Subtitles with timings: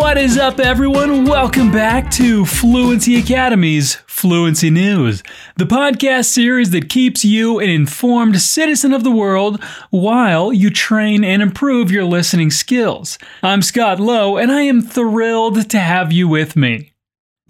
[0.00, 1.26] What is up, everyone?
[1.26, 5.22] Welcome back to Fluency Academy's Fluency News,
[5.56, 11.22] the podcast series that keeps you an informed citizen of the world while you train
[11.22, 13.18] and improve your listening skills.
[13.42, 16.89] I'm Scott Lowe, and I am thrilled to have you with me.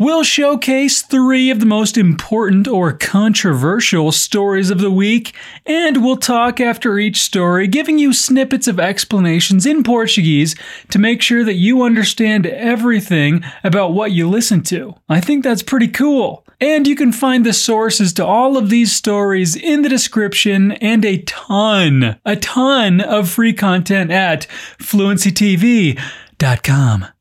[0.01, 5.35] We'll showcase three of the most important or controversial stories of the week,
[5.67, 10.57] and we'll talk after each story, giving you snippets of explanations in Portuguese
[10.89, 14.95] to make sure that you understand everything about what you listen to.
[15.07, 16.47] I think that's pretty cool.
[16.63, 21.05] And you can find the sources to all of these stories in the description and
[21.05, 24.47] a ton, a ton of free content at
[24.79, 26.01] Fluency TV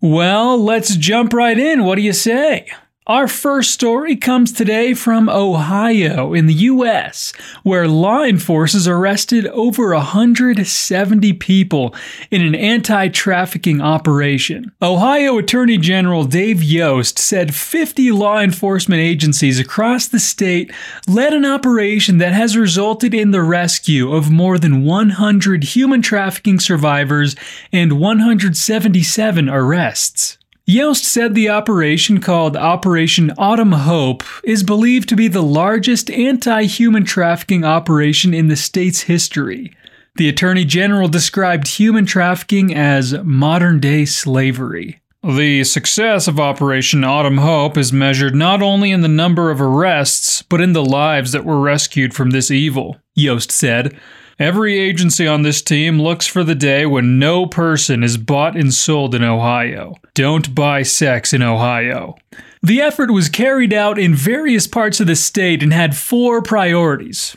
[0.02, 1.84] well, let's jump right in.
[1.84, 2.66] What do you say?
[3.10, 9.96] Our first story comes today from Ohio in the U.S., where law enforcement arrested over
[9.96, 11.96] 170 people
[12.30, 14.72] in an anti trafficking operation.
[14.80, 20.72] Ohio Attorney General Dave Yost said 50 law enforcement agencies across the state
[21.08, 26.60] led an operation that has resulted in the rescue of more than 100 human trafficking
[26.60, 27.36] survivors
[27.74, 30.38] and 177 arrests.
[30.70, 36.66] Yost said the operation called Operation Autumn Hope is believed to be the largest anti
[36.66, 39.76] human trafficking operation in the state's history.
[40.18, 45.02] The Attorney General described human trafficking as modern day slavery.
[45.24, 50.44] The success of Operation Autumn Hope is measured not only in the number of arrests,
[50.44, 54.00] but in the lives that were rescued from this evil, Yost said.
[54.40, 58.74] Every agency on this team looks for the day when no person is bought and
[58.74, 59.96] sold in Ohio.
[60.14, 62.16] Don't buy sex in Ohio.
[62.64, 67.36] The effort was carried out in various parts of the state and had four priorities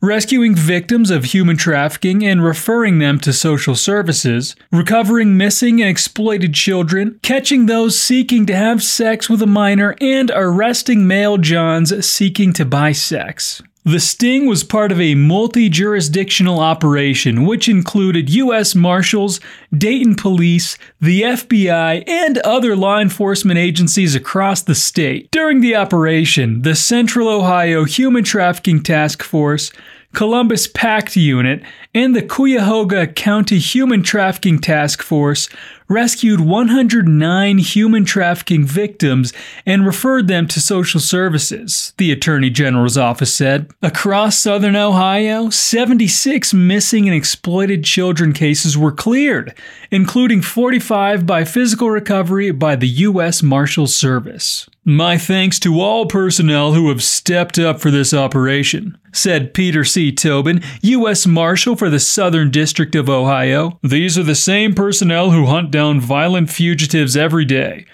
[0.00, 6.54] rescuing victims of human trafficking and referring them to social services, recovering missing and exploited
[6.54, 12.52] children, catching those seeking to have sex with a minor, and arresting male Johns seeking
[12.54, 13.62] to buy sex.
[13.88, 18.74] The sting was part of a multi jurisdictional operation which included U.S.
[18.74, 19.40] Marshals,
[19.72, 25.30] Dayton Police, the FBI, and other law enforcement agencies across the state.
[25.30, 29.72] During the operation, the Central Ohio Human Trafficking Task Force
[30.14, 31.62] Columbus PACT Unit,
[31.94, 35.48] and the Cuyahoga County Human Trafficking Task Force
[35.88, 39.32] rescued 109 human trafficking victims
[39.64, 43.70] and referred them to social services, the Attorney General's office said.
[43.82, 49.54] Across southern Ohio, 76 missing and exploited children cases were cleared,
[49.90, 53.42] including 45 by physical recovery by the U.S.
[53.42, 54.68] Marshals Service.
[54.88, 60.10] My thanks to all personnel who have stepped up for this operation, said Peter C.
[60.10, 61.26] Tobin, U.S.
[61.26, 63.78] Marshal for the Southern District of Ohio.
[63.82, 67.84] These are the same personnel who hunt down violent fugitives every day.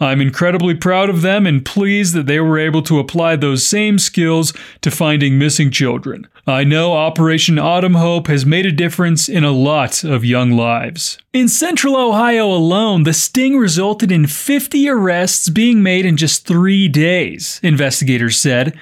[0.00, 3.98] I'm incredibly proud of them and pleased that they were able to apply those same
[3.98, 6.26] skills to finding missing children.
[6.46, 11.18] I know Operation Autumn Hope has made a difference in a lot of young lives.
[11.32, 16.86] In central Ohio alone, the sting resulted in 50 arrests being made in just three
[16.88, 18.78] days, investigators said.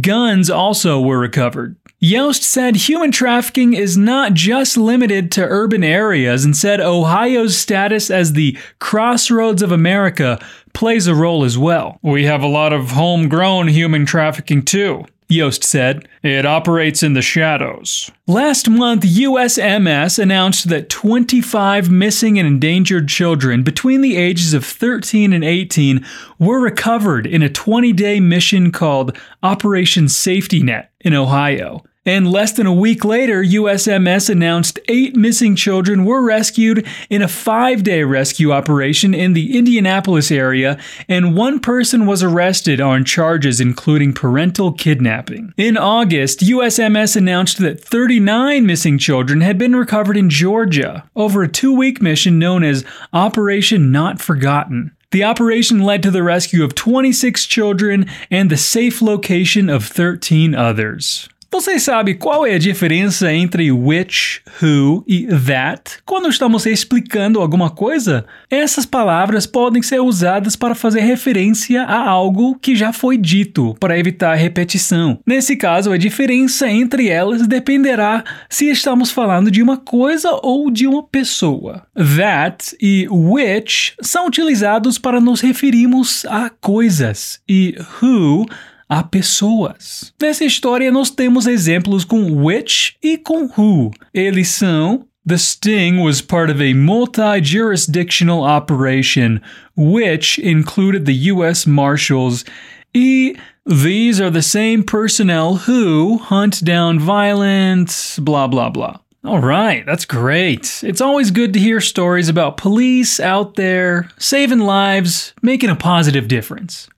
[0.00, 1.76] Guns also were recovered.
[2.04, 8.10] Yost said human trafficking is not just limited to urban areas and said Ohio's status
[8.10, 12.00] as the crossroads of America plays a role as well.
[12.02, 15.04] We have a lot of homegrown human trafficking too.
[15.28, 16.08] Yost said.
[16.24, 18.10] It operates in the shadows.
[18.26, 25.32] Last month, USMS announced that 25 missing and endangered children between the ages of 13
[25.32, 26.04] and 18
[26.40, 31.84] were recovered in a 20 day mission called Operation Safety Net in Ohio.
[32.04, 37.28] And less than a week later, USMS announced eight missing children were rescued in a
[37.28, 43.60] five day rescue operation in the Indianapolis area, and one person was arrested on charges
[43.60, 45.54] including parental kidnapping.
[45.56, 51.48] In August, USMS announced that 39 missing children had been recovered in Georgia over a
[51.48, 54.90] two week mission known as Operation Not Forgotten.
[55.12, 60.54] The operation led to the rescue of 26 children and the safe location of 13
[60.54, 61.28] others.
[61.52, 67.68] Você sabe qual é a diferença entre which, who e that quando estamos explicando alguma
[67.68, 68.24] coisa?
[68.50, 73.98] Essas palavras podem ser usadas para fazer referência a algo que já foi dito, para
[73.98, 75.20] evitar repetição.
[75.26, 80.86] Nesse caso, a diferença entre elas dependerá se estamos falando de uma coisa ou de
[80.86, 81.86] uma pessoa.
[81.94, 88.46] That e which são utilizados para nos referirmos a coisas, e who
[88.92, 90.12] a pessoas.
[90.20, 93.90] Nessa história, nós temos exemplos com which e com who.
[94.12, 99.40] Eles são The sting was part of a multi jurisdictional operation,
[99.76, 101.64] which included the U.S.
[101.64, 102.44] Marshals.
[102.92, 103.36] E.
[103.64, 108.98] These are the same personnel who hunt down violence, blah, blah, blah.
[109.24, 110.82] All right, that's great.
[110.82, 116.26] It's always good to hear stories about police out there saving lives, making a positive
[116.26, 116.88] difference.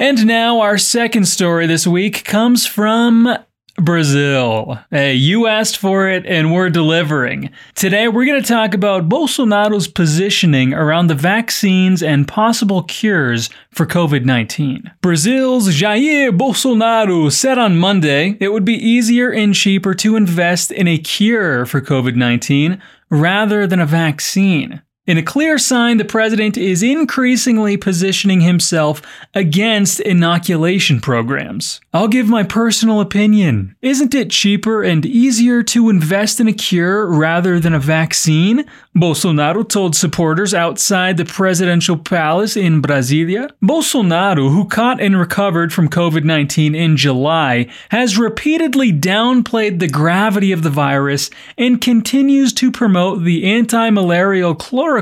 [0.00, 3.36] And now, our second story this week comes from
[3.80, 4.78] Brazil.
[4.92, 7.50] Hey, you asked for it and we're delivering.
[7.74, 13.86] Today we're going to talk about Bolsonaro's positioning around the vaccines and possible cures for
[13.86, 14.88] COVID 19.
[15.00, 20.86] Brazil's Jair Bolsonaro said on Monday it would be easier and cheaper to invest in
[20.86, 22.80] a cure for COVID 19
[23.10, 24.80] rather than a vaccine.
[25.08, 29.00] In a clear sign, the president is increasingly positioning himself
[29.32, 31.80] against inoculation programs.
[31.94, 33.74] I'll give my personal opinion.
[33.80, 38.66] Isn't it cheaper and easier to invest in a cure rather than a vaccine?
[38.94, 43.50] Bolsonaro told supporters outside the presidential palace in Brasilia.
[43.62, 50.52] Bolsonaro, who caught and recovered from COVID 19 in July, has repeatedly downplayed the gravity
[50.52, 54.97] of the virus and continues to promote the anti malarial chloroquine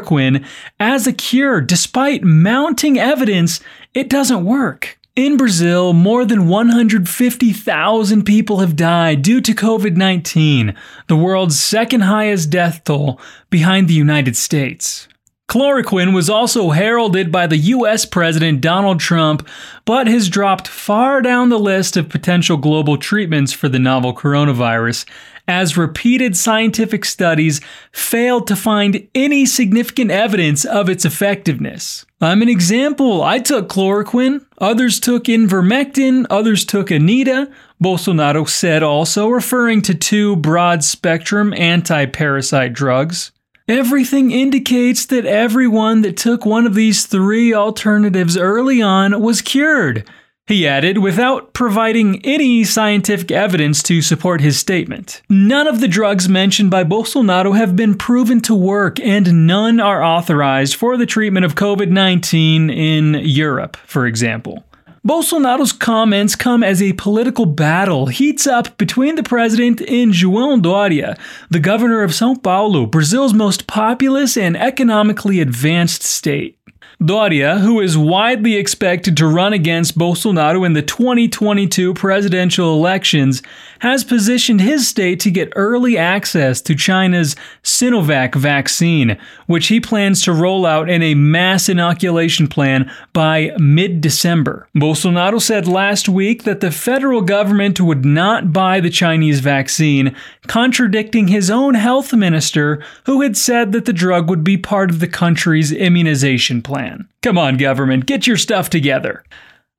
[0.79, 3.61] as a cure despite mounting evidence
[3.95, 4.99] it doesn't work.
[5.17, 10.77] In Brazil, more than 150,000 people have died due to COVID 19,
[11.09, 15.09] the world's second highest death toll behind the United States.
[15.49, 19.49] Chloroquine was also heralded by the US President Donald Trump,
[19.85, 25.07] but has dropped far down the list of potential global treatments for the novel coronavirus
[25.49, 27.61] as repeated scientific studies
[27.93, 32.05] failed to find any significant evidence of its effectiveness.
[32.21, 33.23] I'm an example.
[33.23, 37.53] I took chloroquine, others took ivermectin, others took Annita.
[37.83, 43.33] Bolsonaro said also, referring to two broad spectrum anti parasite drugs.
[43.69, 50.09] Everything indicates that everyone that took one of these three alternatives early on was cured
[50.47, 55.23] he added, without providing any scientific evidence to support his statement.
[55.29, 60.03] None of the drugs mentioned by Bolsonaro have been proven to work, and none are
[60.03, 64.65] authorized for the treatment of COVID 19 in Europe, for example.
[65.07, 71.17] Bolsonaro's comments come as a political battle heats up between the president and João Doria,
[71.49, 76.56] the governor of São Paulo, Brazil's most populous and economically advanced state.
[77.05, 83.43] Doria, who is widely expected to run against Bolsonaro in the 2022 presidential elections,
[83.81, 90.23] has positioned his state to get early access to China's Sinovac vaccine, which he plans
[90.23, 94.67] to roll out in a mass inoculation plan by mid December.
[94.75, 100.17] Bolsonaro said last week that the federal government would not buy the Chinese vaccine,
[100.47, 105.01] contradicting his own health minister, who had said that the drug would be part of
[105.01, 107.09] the country's immunization plan plan.
[107.23, 109.23] Come on, government, get your stuff together.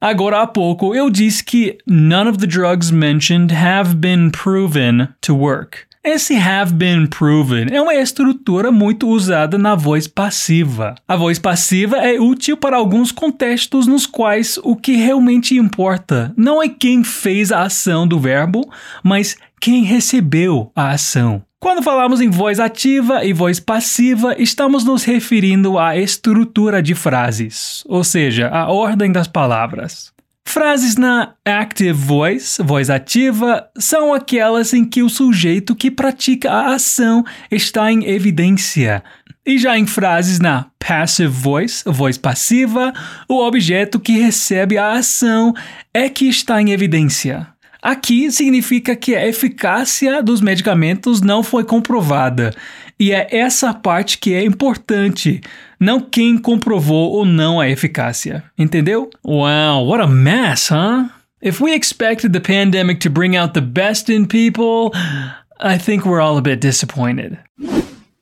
[0.02, 5.34] Agora há pouco eu disse que none of the drugs mentioned have been proven to
[5.34, 5.88] work.
[6.04, 10.96] Esse have been proven é uma estrutura muito usada na voz passiva.
[11.08, 16.62] A voz passiva é útil para alguns contextos nos quais o que realmente importa não
[16.62, 18.70] é quem fez a ação do verbo,
[19.04, 21.42] mas quem recebeu a ação.
[21.60, 27.84] Quando falamos em voz ativa e voz passiva, estamos nos referindo à estrutura de frases,
[27.88, 30.14] ou seja, a ordem das palavras.
[30.46, 36.76] Frases na active voice, voz ativa, são aquelas em que o sujeito que pratica a
[36.76, 39.04] ação está em evidência.
[39.44, 42.94] E já em frases na passive voice, voz passiva,
[43.28, 45.56] o objeto que recebe a ação
[45.92, 47.48] é que está em evidência.
[47.82, 52.54] Aqui significa que a eficácia dos medicamentos não foi comprovada.
[53.00, 55.42] E é essa parte que é importante,
[55.80, 58.44] não quem comprovou ou não a eficácia.
[58.58, 59.10] Entendeu?
[59.24, 61.10] Wow, what a mess, huh?
[61.42, 64.92] If we expected the pandemic to bring out the best in people,
[65.60, 67.38] I think we're all a bit disappointed.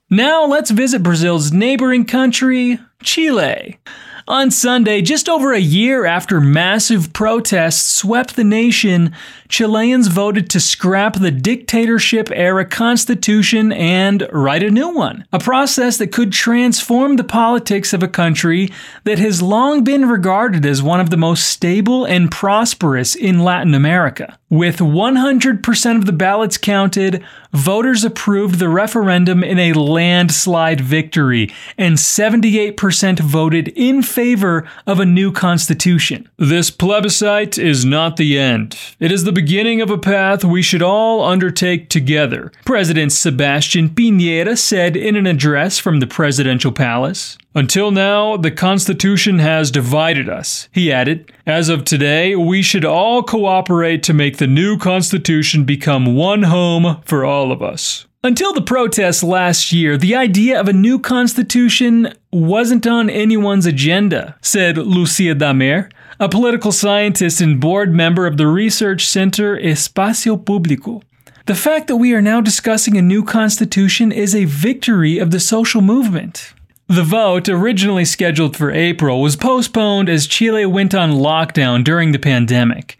[0.10, 3.80] Now let's visit Brazil's neighboring country, Chile.
[4.28, 9.14] On Sunday, just over a year after massive protests swept the nation,
[9.48, 15.26] Chileans voted to scrap the dictatorship era constitution and write a new one.
[15.32, 18.72] A process that could transform the politics of a country
[19.04, 23.74] that has long been regarded as one of the most stable and prosperous in Latin
[23.74, 24.38] America.
[24.50, 31.98] With 100% of the ballots counted, voters approved the referendum in a landslide victory, and
[31.98, 36.30] 78% voted in favor of a new constitution.
[36.38, 38.78] This plebiscite is not the end.
[39.00, 44.58] It is the beginning of a path we should all undertake together, President Sebastian Piñera
[44.58, 47.38] said in an address from the presidential palace.
[47.54, 51.32] Until now, the Constitution has divided us, he added.
[51.46, 57.02] As of today, we should all cooperate to make the new Constitution become one home
[57.06, 58.08] for all of us.
[58.24, 64.36] Until the protests last year, the idea of a new constitution wasn't on anyone's agenda,
[64.42, 71.02] said Lucia Dammert, a political scientist and board member of the research center Espacio Público.
[71.46, 75.40] The fact that we are now discussing a new constitution is a victory of the
[75.40, 76.54] social movement.
[76.88, 82.20] The vote, originally scheduled for April, was postponed as Chile went on lockdown during the
[82.20, 82.98] pandemic.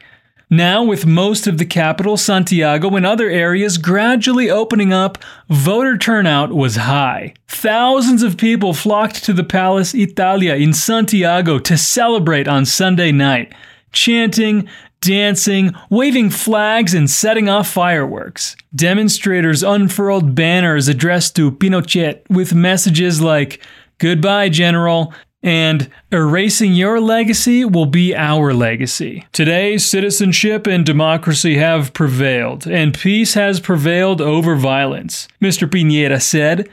[0.50, 5.18] Now, with most of the capital, Santiago, and other areas gradually opening up,
[5.50, 7.34] voter turnout was high.
[7.48, 13.54] Thousands of people flocked to the Plaza Italia in Santiago to celebrate on Sunday night,
[13.92, 14.70] chanting,
[15.02, 18.56] dancing, waving flags, and setting off fireworks.
[18.76, 23.62] Demonstrators unfurled banners addressed to Pinochet with messages like,
[23.98, 25.14] Goodbye, General,
[25.46, 29.28] and erasing your legacy will be our legacy.
[29.32, 35.70] Today, citizenship and democracy have prevailed, and peace has prevailed over violence, Mr.
[35.70, 36.68] Piñera said.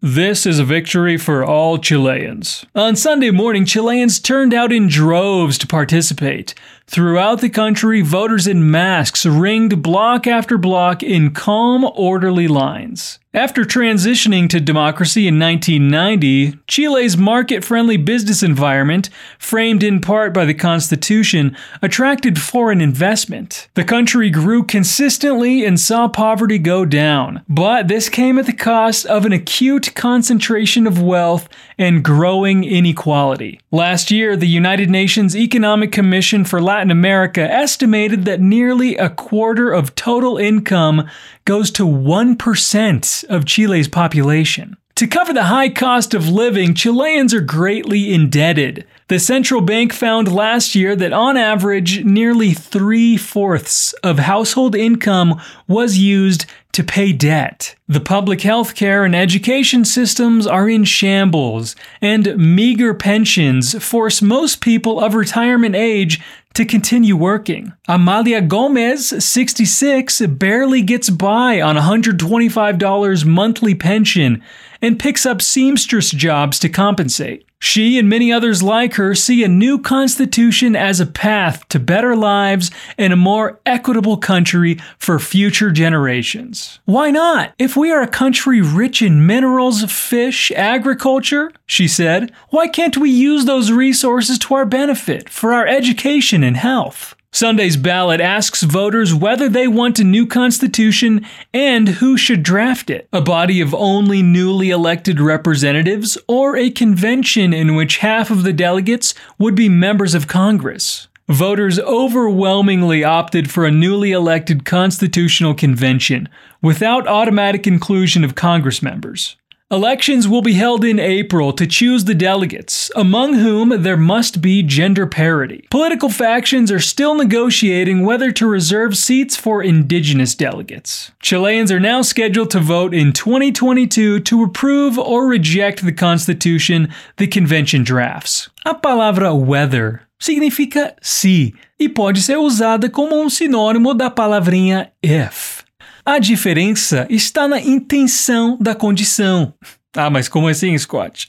[0.00, 2.64] This is a victory for all Chileans.
[2.74, 6.54] On Sunday morning, Chileans turned out in droves to participate.
[6.86, 13.18] Throughout the country, voters in masks ringed block after block in calm, orderly lines.
[13.38, 20.44] After transitioning to democracy in 1990, Chile's market friendly business environment, framed in part by
[20.44, 23.68] the Constitution, attracted foreign investment.
[23.74, 29.06] The country grew consistently and saw poverty go down, but this came at the cost
[29.06, 33.60] of an acute concentration of wealth and growing inequality.
[33.70, 39.70] Last year, the United Nations Economic Commission for Latin America estimated that nearly a quarter
[39.70, 41.08] of total income
[41.44, 44.76] goes to 1% of Chile's population.
[44.96, 48.84] To cover the high cost of living, Chileans are greatly indebted.
[49.06, 55.40] The central bank found last year that on average, nearly three fourths of household income
[55.68, 57.74] was used to pay debt.
[57.88, 64.60] The public health care and education systems are in shambles, and meager pensions force most
[64.60, 66.20] people of retirement age
[66.54, 67.72] to continue working.
[67.88, 74.42] Amalia Gomez, 66, barely gets by on $125 monthly pension
[74.82, 77.47] and picks up seamstress jobs to compensate.
[77.60, 82.14] She and many others like her see a new constitution as a path to better
[82.14, 86.78] lives and a more equitable country for future generations.
[86.84, 87.52] Why not?
[87.58, 93.10] If we are a country rich in minerals, fish, agriculture, she said, why can't we
[93.10, 97.14] use those resources to our benefit for our education and health?
[97.30, 103.06] Sunday's ballot asks voters whether they want a new constitution and who should draft it
[103.12, 108.52] a body of only newly elected representatives, or a convention in which half of the
[108.52, 111.08] delegates would be members of Congress.
[111.28, 116.26] Voters overwhelmingly opted for a newly elected constitutional convention
[116.62, 119.36] without automatic inclusion of Congress members.
[119.70, 124.62] Elections will be held in April to choose the delegates, among whom there must be
[124.62, 125.66] gender parity.
[125.70, 131.12] Political factions are still negotiating whether to reserve seats for indigenous delegates.
[131.20, 137.26] Chileans are now scheduled to vote in 2022 to approve or reject the constitution the
[137.26, 138.48] convention drafts.
[138.64, 145.67] A palavra whether significa se e pode ser usada como um sinônimo da palavrinha if.
[146.10, 149.52] A diferença está na intenção da condição.
[149.94, 151.28] Ah, mas como assim, Scott?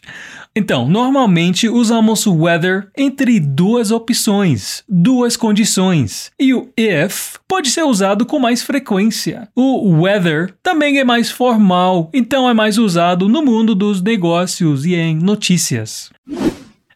[0.55, 6.31] Então, normalmente usamos o weather entre duas opções, duas condições.
[6.39, 9.49] E o if pode ser usado com mais frequência.
[9.53, 14.95] O weather também é mais formal, então é mais usado no mundo dos negócios e
[14.95, 16.09] em notícias.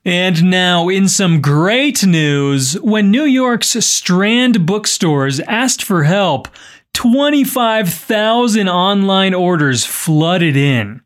[0.06, 6.48] And now, in some great news, when New York's Strand bookstores asked for help,
[6.94, 11.02] 25,000 online orders flooded in.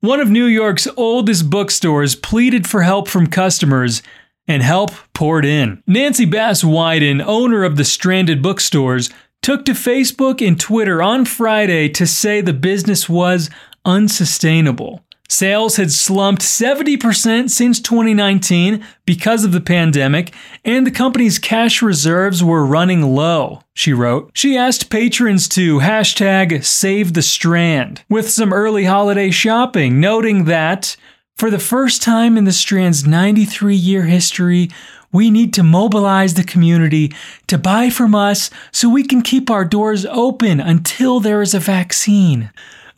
[0.00, 4.02] One of New York's oldest bookstores pleaded for help from customers,
[4.50, 5.80] and help poured in.
[5.86, 9.08] Nancy Bass Wyden, owner of the stranded bookstores,
[9.42, 13.48] took to Facebook and Twitter on Friday to say the business was
[13.84, 15.04] unsustainable.
[15.30, 20.34] Sales had slumped 70% since 2019 because of the pandemic,
[20.64, 24.32] and the company's cash reserves were running low, she wrote.
[24.34, 30.96] She asked patrons to hashtag save the strand with some early holiday shopping, noting that
[31.36, 34.68] for the first time in the Strand's 93 year history,
[35.12, 37.12] We need to mobilize the community
[37.48, 41.58] to buy from us so we can keep our doors open until there is a
[41.58, 42.50] vaccine.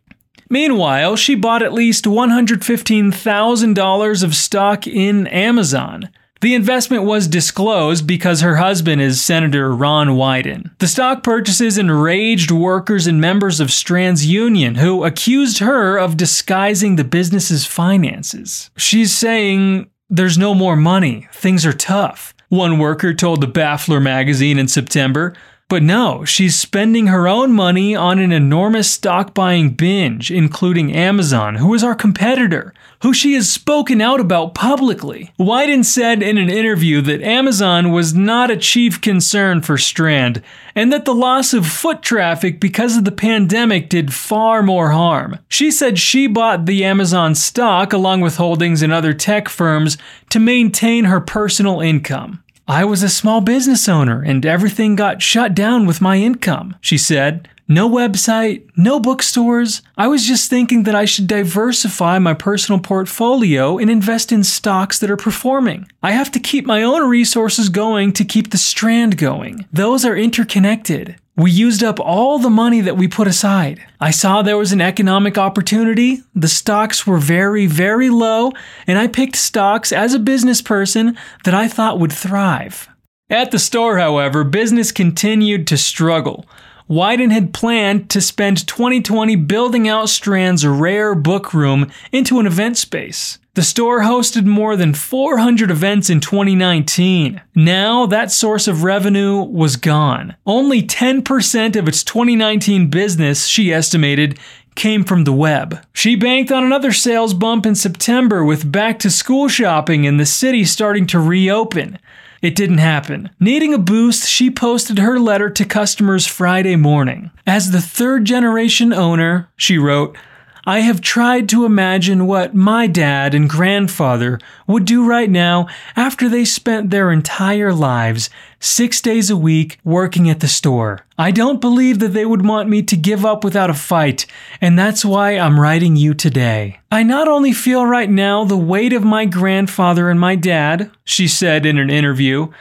[0.48, 6.08] Meanwhile, she bought at least $115,000 of stock in Amazon.
[6.42, 10.76] The investment was disclosed because her husband is Senator Ron Wyden.
[10.80, 16.96] The stock purchases enraged workers and members of Strand's union who accused her of disguising
[16.96, 18.72] the business's finances.
[18.76, 22.34] She's saying, There's no more money, things are tough.
[22.48, 25.34] One worker told the Baffler magazine in September,
[25.72, 31.54] but no, she's spending her own money on an enormous stock buying binge, including Amazon,
[31.54, 35.32] who is our competitor, who she has spoken out about publicly.
[35.40, 40.42] Wyden said in an interview that Amazon was not a chief concern for Strand,
[40.74, 45.38] and that the loss of foot traffic because of the pandemic did far more harm.
[45.48, 49.96] She said she bought the Amazon stock along with holdings in other tech firms
[50.28, 52.44] to maintain her personal income.
[52.72, 56.96] I was a small business owner and everything got shut down with my income, she
[56.96, 57.46] said.
[57.68, 59.82] No website, no bookstores.
[59.98, 64.98] I was just thinking that I should diversify my personal portfolio and invest in stocks
[65.00, 65.86] that are performing.
[66.02, 69.66] I have to keep my own resources going to keep the strand going.
[69.70, 71.16] Those are interconnected.
[71.34, 73.80] We used up all the money that we put aside.
[73.98, 76.22] I saw there was an economic opportunity.
[76.34, 78.52] The stocks were very, very low,
[78.86, 82.86] and I picked stocks as a business person that I thought would thrive.
[83.30, 86.44] At the store, however, business continued to struggle.
[86.90, 92.76] Wyden had planned to spend 2020 building out Strand's rare book room into an event
[92.76, 93.38] space.
[93.54, 97.42] The store hosted more than 400 events in 2019.
[97.54, 100.36] Now, that source of revenue was gone.
[100.46, 104.38] Only 10% of its 2019 business, she estimated,
[104.74, 105.84] came from the web.
[105.92, 110.24] She banked on another sales bump in September with back to school shopping and the
[110.24, 111.98] city starting to reopen.
[112.40, 113.28] It didn't happen.
[113.38, 117.30] Needing a boost, she posted her letter to customers Friday morning.
[117.46, 120.16] As the third generation owner, she wrote,
[120.64, 126.28] I have tried to imagine what my dad and grandfather would do right now after
[126.28, 131.00] they spent their entire lives, six days a week, working at the store.
[131.18, 134.24] I don't believe that they would want me to give up without a fight,
[134.60, 136.78] and that's why I'm writing you today.
[136.92, 141.26] I not only feel right now the weight of my grandfather and my dad, she
[141.26, 142.52] said in an interview,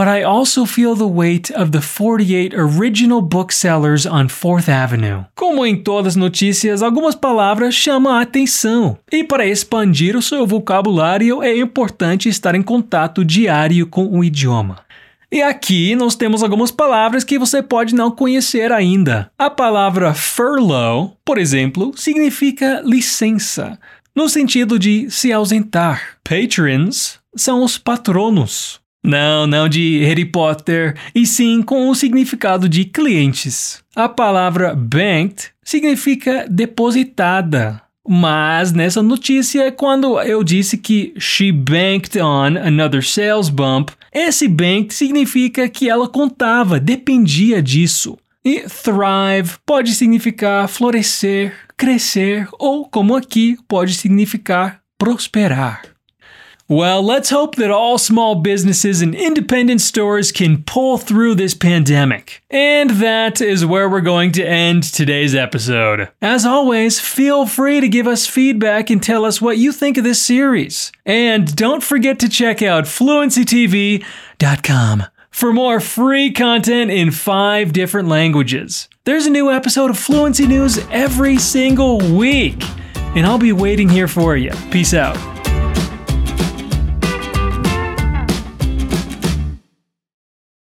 [0.00, 5.26] but I also feel the weight of the 48 original booksellers on 4th Avenue.
[5.34, 8.96] Como em todas as notícias, algumas palavras chamam a atenção.
[9.12, 14.78] E para expandir o seu vocabulário, é importante estar em contato diário com o idioma.
[15.30, 19.30] E aqui nós temos algumas palavras que você pode não conhecer ainda.
[19.38, 23.78] A palavra furlough, por exemplo, significa licença,
[24.16, 26.16] no sentido de se ausentar.
[26.24, 28.79] Patrons são os patronos.
[29.02, 33.82] Não, não de Harry Potter, e sim com o significado de clientes.
[33.96, 37.80] A palavra banked significa depositada.
[38.06, 44.94] Mas nessa notícia, quando eu disse que she banked on another sales bump, esse banked
[44.94, 48.18] significa que ela contava, dependia disso.
[48.44, 55.82] E thrive pode significar florescer, crescer ou, como aqui, pode significar prosperar.
[56.70, 62.44] Well, let's hope that all small businesses and independent stores can pull through this pandemic.
[62.48, 66.10] And that is where we're going to end today's episode.
[66.22, 70.04] As always, feel free to give us feedback and tell us what you think of
[70.04, 70.92] this series.
[71.04, 78.88] And don't forget to check out fluencytv.com for more free content in five different languages.
[79.02, 82.62] There's a new episode of Fluency News every single week,
[83.16, 84.52] and I'll be waiting here for you.
[84.70, 85.39] Peace out.